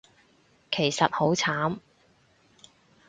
[0.71, 1.77] 其實好慘